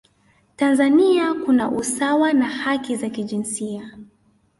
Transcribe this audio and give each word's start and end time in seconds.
tanzania 0.55 1.33
kuna 1.33 1.71
usawa 1.71 2.33
na 2.33 2.45
haki 2.49 2.95
za 2.95 3.09
kijinsia 3.09 3.97